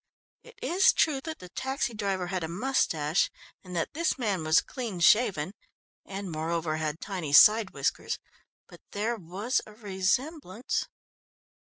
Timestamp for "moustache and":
2.47-3.75